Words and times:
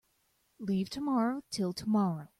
Leave 0.59 0.89
tomorrow 0.89 1.43
till 1.51 1.73
tomorrow. 1.73 2.27